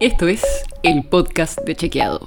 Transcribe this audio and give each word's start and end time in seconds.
Esto 0.00 0.26
es 0.26 0.42
el 0.82 1.04
podcast 1.04 1.60
de 1.60 1.76
Chequeado. 1.76 2.26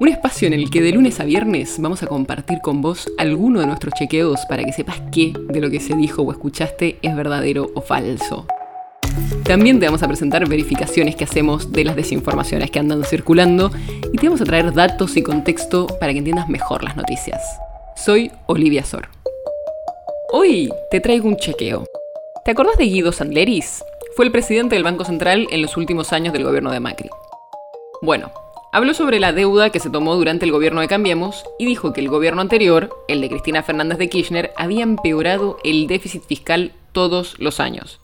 Un 0.00 0.08
espacio 0.08 0.46
en 0.46 0.52
el 0.52 0.68
que 0.68 0.82
de 0.82 0.92
lunes 0.92 1.18
a 1.18 1.24
viernes 1.24 1.76
vamos 1.78 2.02
a 2.02 2.06
compartir 2.06 2.58
con 2.60 2.82
vos 2.82 3.08
alguno 3.16 3.60
de 3.60 3.66
nuestros 3.66 3.94
chequeos 3.94 4.44
para 4.50 4.64
que 4.64 4.72
sepas 4.74 5.00
qué 5.10 5.32
de 5.48 5.60
lo 5.60 5.70
que 5.70 5.80
se 5.80 5.96
dijo 5.96 6.20
o 6.22 6.30
escuchaste 6.30 6.98
es 7.00 7.16
verdadero 7.16 7.70
o 7.74 7.80
falso. 7.80 8.46
También 9.44 9.80
te 9.80 9.86
vamos 9.86 10.02
a 10.02 10.08
presentar 10.08 10.46
verificaciones 10.46 11.16
que 11.16 11.24
hacemos 11.24 11.72
de 11.72 11.84
las 11.84 11.96
desinformaciones 11.96 12.70
que 12.70 12.78
andan 12.78 13.02
circulando 13.04 13.70
y 14.12 14.18
te 14.18 14.26
vamos 14.26 14.42
a 14.42 14.44
traer 14.44 14.72
datos 14.74 15.16
y 15.16 15.22
contexto 15.22 15.86
para 15.98 16.12
que 16.12 16.18
entiendas 16.18 16.50
mejor 16.50 16.84
las 16.84 16.96
noticias. 16.96 17.40
Soy 17.96 18.30
Olivia 18.46 18.84
Sor. 18.84 19.08
Hoy 20.32 20.70
te 20.90 21.00
traigo 21.00 21.28
un 21.28 21.36
chequeo. 21.36 21.86
¿Te 22.44 22.50
acordás 22.50 22.76
de 22.76 22.84
Guido 22.84 23.10
Sandleris? 23.10 23.82
Fue 24.20 24.26
el 24.26 24.32
presidente 24.32 24.74
del 24.74 24.84
Banco 24.84 25.06
Central 25.06 25.48
en 25.50 25.62
los 25.62 25.78
últimos 25.78 26.12
años 26.12 26.34
del 26.34 26.44
gobierno 26.44 26.70
de 26.70 26.78
Macri. 26.78 27.08
Bueno, 28.02 28.30
habló 28.70 28.92
sobre 28.92 29.18
la 29.18 29.32
deuda 29.32 29.70
que 29.70 29.80
se 29.80 29.88
tomó 29.88 30.14
durante 30.14 30.44
el 30.44 30.52
gobierno 30.52 30.82
de 30.82 30.88
Cambiemos 30.88 31.42
y 31.58 31.64
dijo 31.64 31.94
que 31.94 32.02
el 32.02 32.10
gobierno 32.10 32.42
anterior, 32.42 32.90
el 33.08 33.22
de 33.22 33.30
Cristina 33.30 33.62
Fernández 33.62 33.96
de 33.96 34.10
Kirchner, 34.10 34.52
había 34.58 34.82
empeorado 34.82 35.56
el 35.64 35.86
déficit 35.86 36.22
fiscal 36.22 36.72
todos 36.92 37.38
los 37.38 37.60
años. 37.60 37.98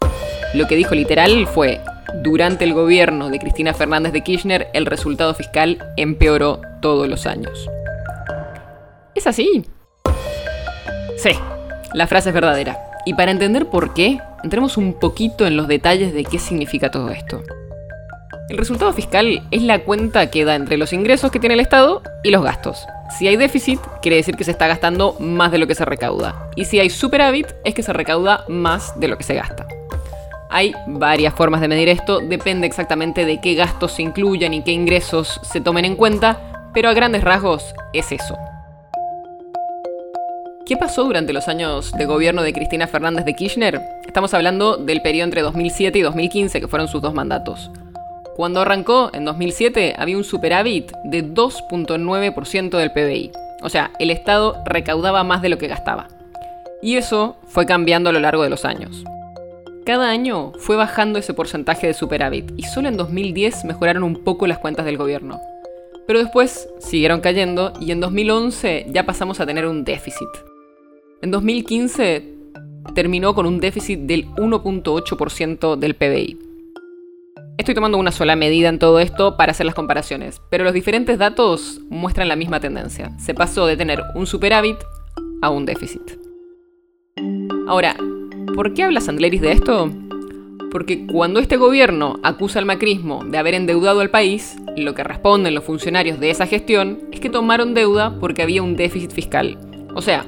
Lo 0.55 0.67
que 0.67 0.77
dijo 0.77 0.95
literal 0.95 1.47
fue, 1.47 1.83
durante 2.23 2.65
el 2.65 2.73
gobierno 2.73 3.29
de 3.29 3.39
Cristina 3.39 3.75
Fernández 3.75 4.15
de 4.15 4.25
Kirchner, 4.25 4.69
el 4.73 4.87
resultado 4.87 5.35
fiscal 5.35 5.85
empeoró 5.99 6.63
todos 6.81 7.09
los 7.09 7.27
años. 7.27 7.69
¿Es 9.15 9.27
así? 9.27 9.67
Sí, 11.19 11.33
la 11.93 12.07
frase 12.07 12.31
es 12.31 12.35
verdadera. 12.35 12.86
Y 13.07 13.15
para 13.15 13.31
entender 13.31 13.67
por 13.67 13.95
qué, 13.95 14.21
entremos 14.43 14.77
un 14.77 14.93
poquito 14.93 15.47
en 15.47 15.57
los 15.57 15.69
detalles 15.69 16.13
de 16.13 16.25
qué 16.25 16.41
significa 16.41 16.91
todo 16.91 17.11
esto. 17.11 17.41
El 18.49 18.59
resultado 18.59 18.93
fiscal 18.93 19.43
es 19.53 19.63
la 19.63 19.79
cuenta 19.85 20.29
que 20.29 20.45
da 20.45 20.57
entre 20.57 20.77
los 20.77 20.93
ingresos 20.93 21.31
que 21.31 21.39
tiene 21.39 21.55
el 21.55 21.61
Estado 21.61 22.03
y 22.25 22.31
los 22.31 22.43
gastos. 22.43 22.85
Si 23.17 23.29
hay 23.29 23.37
déficit, 23.37 23.79
quiere 24.03 24.17
decir 24.17 24.35
que 24.35 24.43
se 24.43 24.51
está 24.51 24.67
gastando 24.67 25.17
más 25.21 25.53
de 25.53 25.59
lo 25.59 25.69
que 25.69 25.77
se 25.77 25.85
recauda. 25.85 26.51
Y 26.57 26.65
si 26.65 26.81
hay 26.81 26.91
superávit, 26.91 27.47
es 27.65 27.75
que 27.75 27.85
se 27.85 27.93
recauda 27.93 28.45
más 28.49 28.99
de 28.99 29.07
lo 29.07 29.17
que 29.17 29.25
se 29.25 29.35
gasta. 29.35 29.69
Hay 30.51 30.75
varias 30.89 31.33
formas 31.33 31.61
de 31.61 31.69
medir 31.69 31.89
esto, 31.89 32.19
depende 32.19 32.67
exactamente 32.67 33.25
de 33.25 33.41
qué 33.41 33.55
gastos 33.55 33.93
se 33.93 34.03
incluyan 34.03 34.53
y 34.53 34.63
qué 34.63 34.73
ingresos 34.73 35.41
se 35.45 35.61
tomen 35.61 35.85
en 35.85 35.95
cuenta, 35.95 36.71
pero 36.75 36.89
a 36.89 36.95
grandes 36.95 37.23
rasgos 37.23 37.73
es 37.93 38.11
eso. 38.11 38.37
¿Qué 40.67 40.77
pasó 40.77 41.05
durante 41.05 41.33
los 41.33 41.47
años 41.47 41.93
de 41.93 42.07
gobierno 42.07 42.43
de 42.43 42.53
Cristina 42.53 42.89
Fernández 42.89 43.25
de 43.25 43.35
Kirchner? 43.35 43.81
Estamos 44.05 44.35
hablando 44.35 44.77
del 44.77 45.01
periodo 45.01 45.27
entre 45.27 45.43
2007 45.43 45.97
y 45.97 46.03
2015, 46.03 46.61
que 46.61 46.67
fueron 46.67 46.89
sus 46.89 47.01
dos 47.01 47.15
mandatos. 47.15 47.71
Cuando 48.35 48.63
arrancó, 48.63 49.11
en 49.13 49.25
2007, 49.25 49.95
había 49.97 50.17
un 50.17 50.25
superávit 50.25 50.91
de 51.05 51.25
2.9% 51.25 52.79
del 52.79 52.91
PBI. 52.91 53.31
O 53.63 53.69
sea, 53.69 53.93
el 54.01 54.11
Estado 54.11 54.61
recaudaba 54.65 55.23
más 55.23 55.41
de 55.41 55.51
lo 55.51 55.59
que 55.59 55.69
gastaba. 55.69 56.09
Y 56.83 56.97
eso 56.97 57.37
fue 57.47 57.65
cambiando 57.65 58.11
a 58.11 58.13
lo 58.13 58.19
largo 58.19 58.43
de 58.43 58.51
los 58.51 58.65
años. 58.65 59.05
Cada 59.85 60.11
año 60.11 60.51
fue 60.59 60.75
bajando 60.75 61.21
ese 61.21 61.33
porcentaje 61.33 61.87
de 61.87 61.95
superávit 61.95 62.51
y 62.57 62.65
solo 62.65 62.89
en 62.89 62.97
2010 62.97 63.67
mejoraron 63.67 64.03
un 64.03 64.25
poco 64.25 64.49
las 64.49 64.59
cuentas 64.59 64.85
del 64.85 64.97
gobierno. 64.99 65.41
Pero 66.09 66.19
después 66.19 66.69
siguieron 66.81 67.21
cayendo 67.21 67.73
y 67.81 67.93
en 67.93 68.01
2011 68.01 68.87
ya 68.89 69.07
pasamos 69.07 69.39
a 69.39 69.47
tener 69.47 69.65
un 69.65 69.85
déficit. 69.85 70.29
En 71.23 71.31
2015 71.31 72.35
terminó 72.95 73.35
con 73.35 73.47
un 73.47 73.59
déficit 73.59 74.01
del 74.01 74.27
1.8% 74.35 75.77
del 75.77 75.95
PBI. 75.95 76.39
Estoy 77.57 77.75
tomando 77.75 77.97
una 77.97 78.13
sola 78.13 78.37
medida 78.37 78.69
en 78.69 78.79
todo 78.79 79.01
esto 79.01 79.39
para 79.39 79.53
hacer 79.53 79.65
las 79.65 79.75
comparaciones, 79.75 80.43
pero 80.51 80.63
los 80.63 80.75
diferentes 80.75 81.19
datos 81.19 81.81
muestran 81.89 82.29
la 82.29 82.37
misma 82.37 82.61
tendencia. 82.61 83.19
Se 83.19 83.33
pasó 83.33 83.67
de 83.67 83.79
tener 83.79 84.03
un 84.15 84.27
superávit 84.27 84.77
a 85.41 85.49
un 85.49 85.65
déficit. 85.65 86.03
Ahora, 87.67 87.97
¿por 88.55 88.75
qué 88.75 88.83
habla 88.83 89.01
Sandleris 89.01 89.41
de 89.41 89.53
esto? 89.53 89.91
Porque 90.71 91.07
cuando 91.07 91.41
este 91.41 91.57
gobierno 91.57 92.21
acusa 92.25 92.59
al 92.59 92.67
macrismo 92.67 93.25
de 93.25 93.39
haber 93.39 93.55
endeudado 93.55 94.01
al 94.01 94.11
país, 94.11 94.57
lo 94.77 94.95
que 94.95 95.03
responden 95.03 95.55
los 95.55 95.65
funcionarios 95.65 96.21
de 96.21 96.29
esa 96.29 96.47
gestión 96.47 97.01
es 97.11 97.21
que 97.21 97.31
tomaron 97.31 97.73
deuda 97.73 98.19
porque 98.21 98.43
había 98.43 98.63
un 98.63 98.77
déficit 98.77 99.13
fiscal. 99.13 99.57
O 99.95 100.03
sea, 100.03 100.27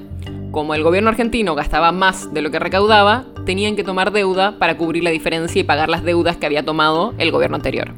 como 0.50 0.74
el 0.74 0.82
gobierno 0.82 1.10
argentino 1.10 1.54
gastaba 1.54 1.92
más 1.92 2.32
de 2.32 2.42
lo 2.42 2.50
que 2.50 2.58
recaudaba, 2.58 3.26
tenían 3.44 3.76
que 3.76 3.84
tomar 3.84 4.12
deuda 4.12 4.58
para 4.58 4.76
cubrir 4.76 5.04
la 5.04 5.10
diferencia 5.10 5.60
y 5.60 5.64
pagar 5.64 5.88
las 5.88 6.04
deudas 6.04 6.36
que 6.36 6.46
había 6.46 6.64
tomado 6.64 7.14
el 7.18 7.30
gobierno 7.30 7.56
anterior. 7.56 7.92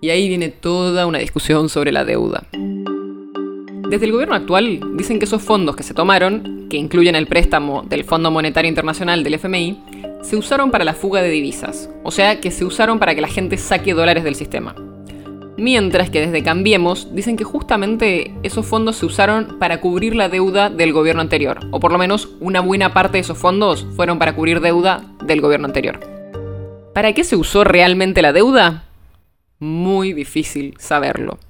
Y 0.00 0.10
ahí 0.10 0.28
viene 0.28 0.48
toda 0.48 1.06
una 1.06 1.18
discusión 1.18 1.68
sobre 1.68 1.92
la 1.92 2.04
deuda. 2.04 2.44
Desde 2.52 4.06
el 4.06 4.12
gobierno 4.12 4.34
actual 4.34 4.80
dicen 4.96 5.18
que 5.18 5.24
esos 5.24 5.42
fondos 5.42 5.74
que 5.74 5.82
se 5.82 5.94
tomaron, 5.94 6.66
que 6.68 6.76
incluyen 6.76 7.16
el 7.16 7.26
préstamo 7.26 7.82
del 7.82 8.04
Fondo 8.04 8.30
Monetario 8.30 8.68
Internacional 8.68 9.24
del 9.24 9.34
FMI, 9.34 9.82
se 10.22 10.36
usaron 10.36 10.70
para 10.70 10.84
la 10.84 10.94
fuga 10.94 11.22
de 11.22 11.30
divisas, 11.30 11.90
o 12.04 12.10
sea 12.10 12.40
que 12.40 12.50
se 12.50 12.64
usaron 12.64 12.98
para 12.98 13.14
que 13.14 13.20
la 13.20 13.28
gente 13.28 13.56
saque 13.56 13.94
dólares 13.94 14.24
del 14.24 14.34
sistema. 14.34 14.74
Mientras 15.58 16.08
que 16.08 16.20
desde 16.20 16.44
Cambiemos 16.44 17.12
dicen 17.16 17.36
que 17.36 17.42
justamente 17.42 18.32
esos 18.44 18.64
fondos 18.64 18.94
se 18.94 19.06
usaron 19.06 19.58
para 19.58 19.80
cubrir 19.80 20.14
la 20.14 20.28
deuda 20.28 20.70
del 20.70 20.92
gobierno 20.92 21.20
anterior, 21.20 21.58
o 21.72 21.80
por 21.80 21.90
lo 21.90 21.98
menos 21.98 22.28
una 22.38 22.60
buena 22.60 22.94
parte 22.94 23.14
de 23.14 23.22
esos 23.22 23.38
fondos 23.38 23.84
fueron 23.96 24.20
para 24.20 24.36
cubrir 24.36 24.60
deuda 24.60 25.02
del 25.24 25.40
gobierno 25.40 25.66
anterior. 25.66 25.98
¿Para 26.94 27.12
qué 27.12 27.24
se 27.24 27.34
usó 27.34 27.64
realmente 27.64 28.22
la 28.22 28.32
deuda? 28.32 28.84
Muy 29.58 30.12
difícil 30.12 30.76
saberlo. 30.78 31.40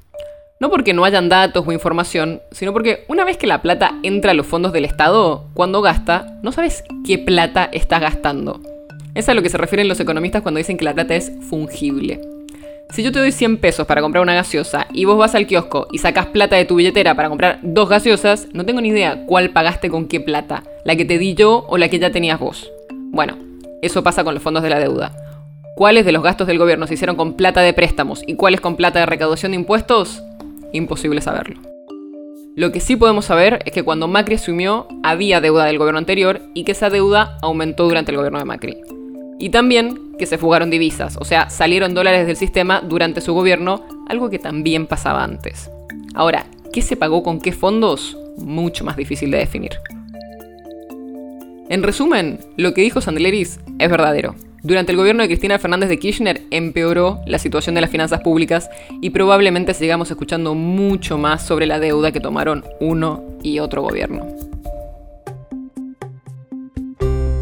No 0.59 0.71
porque 0.71 0.95
no 0.95 1.05
hayan 1.05 1.29
datos 1.29 1.65
o 1.67 1.73
información, 1.73 2.41
sino 2.51 2.73
porque 2.73 3.05
una 3.09 3.27
vez 3.27 3.37
que 3.37 3.47
la 3.47 3.61
plata 3.61 3.99
entra 4.03 4.31
a 4.31 4.35
los 4.35 4.47
fondos 4.47 4.73
del 4.73 4.87
Estado, 4.87 5.49
cuando 5.53 5.83
gasta, 5.83 6.39
no 6.43 6.51
sabes 6.51 6.83
qué 7.07 7.19
plata 7.19 7.69
estás 7.73 8.01
gastando. 8.01 8.63
Es 9.15 9.29
a 9.29 9.35
lo 9.35 9.43
que 9.43 9.51
se 9.51 9.59
refieren 9.59 9.87
los 9.87 10.01
economistas 10.01 10.41
cuando 10.41 10.59
dicen 10.59 10.79
que 10.79 10.87
la 10.87 10.95
plata 10.95 11.15
es 11.15 11.31
fungible. 11.51 12.38
Si 12.91 13.03
yo 13.03 13.13
te 13.13 13.19
doy 13.19 13.33
100 13.33 13.59
pesos 13.59 13.87
para 13.87 14.01
comprar 14.01 14.23
una 14.23 14.35
gaseosa 14.35 14.87
y 14.93 15.05
vos 15.05 15.19
vas 15.19 15.35
al 15.35 15.47
kiosco 15.47 15.89
y 15.93 15.99
sacas 15.99 16.27
plata 16.27 16.57
de 16.57 16.65
tu 16.65 16.77
billetera 16.77 17.15
para 17.15 17.29
comprar 17.29 17.61
dos 17.63 17.89
gaseosas, 17.89 18.49
no 18.55 18.65
tengo 18.65 18.81
ni 18.81 18.89
idea 18.89 19.27
cuál 19.27 19.51
pagaste 19.51 19.91
con 19.91 20.09
qué 20.09 20.21
plata, 20.21 20.63
la 20.85 20.97
que 20.97 21.05
te 21.05 21.19
di 21.19 21.35
yo 21.35 21.67
o 21.69 21.77
la 21.77 21.89
que 21.89 21.99
ya 21.99 22.11
tenías 22.11 22.41
vos. 22.41 22.71
Bueno, 22.91 23.37
eso 23.83 24.03
pasa 24.03 24.25
con 24.25 24.33
los 24.33 24.43
fondos 24.43 24.63
de 24.63 24.71
la 24.71 24.79
deuda. 24.79 25.15
¿Cuáles 25.77 26.07
de 26.07 26.13
los 26.13 26.23
gastos 26.23 26.47
del 26.47 26.59
gobierno 26.59 26.87
se 26.87 26.95
hicieron 26.95 27.15
con 27.15 27.35
plata 27.35 27.61
de 27.61 27.75
préstamos 27.75 28.23
y 28.27 28.37
cuáles 28.37 28.61
con 28.61 28.75
plata 28.75 29.01
de 29.01 29.07
recaudación 29.07 29.53
de 29.53 29.57
impuestos? 29.57 30.23
Imposible 30.73 31.21
saberlo. 31.21 31.61
Lo 32.57 32.73
que 32.73 32.81
sí 32.81 32.97
podemos 32.97 33.27
saber 33.27 33.61
es 33.67 33.73
que 33.73 33.85
cuando 33.85 34.09
Macri 34.09 34.35
asumió 34.35 34.89
había 35.05 35.41
deuda 35.41 35.67
del 35.67 35.79
gobierno 35.79 35.99
anterior 35.99 36.41
y 36.55 36.65
que 36.65 36.73
esa 36.73 36.91
deuda 36.91 37.39
aumentó 37.43 37.85
durante 37.85 38.11
el 38.11 38.17
gobierno 38.17 38.39
de 38.39 38.45
Macri. 38.47 38.79
Y 39.39 39.51
también 39.51 40.08
que 40.19 40.27
se 40.27 40.39
fugaron 40.39 40.71
divisas, 40.71 41.17
o 41.19 41.25
sea, 41.25 41.49
salieron 41.49 41.95
dólares 41.95 42.27
del 42.27 42.37
sistema 42.37 42.81
durante 42.81 43.21
su 43.21 43.33
gobierno, 43.33 43.85
algo 44.09 44.31
que 44.31 44.39
también 44.39 44.87
pasaba 44.87 45.25
antes. 45.25 45.71
Ahora, 46.15 46.47
¿qué 46.73 46.83
se 46.83 46.97
pagó 46.97 47.23
con 47.23 47.41
qué 47.41 47.53
fondos? 47.53 48.17
Mucho 48.37 48.85
más 48.85 48.97
difícil 48.97 49.31
de 49.31 49.39
definir. 49.39 49.79
En 51.69 51.83
resumen, 51.83 52.41
lo 52.57 52.73
que 52.73 52.83
dijo 52.83 53.01
Sandleris 53.01 53.61
es 53.79 53.91
verdadero. 53.91 54.35
Durante 54.63 54.91
el 54.91 54.99
gobierno 54.99 55.23
de 55.23 55.29
Cristina 55.29 55.59
Fernández 55.59 55.89
de 55.89 55.99
Kirchner 55.99 56.43
empeoró 56.51 57.21
la 57.27 57.39
situación 57.39 57.75
de 57.75 57.81
las 57.81 57.91
finanzas 57.91 58.23
públicas 58.23 58.69
y 59.01 59.11
probablemente 59.11 59.73
sigamos 59.73 60.11
escuchando 60.11 60.55
mucho 60.55 61.17
más 61.17 61.47
sobre 61.47 61.67
la 61.67 61.79
deuda 61.79 62.11
que 62.11 62.21
tomaron 62.21 62.65
uno 62.81 63.23
y 63.43 63.61
otro 63.61 63.83
gobierno. 63.83 64.27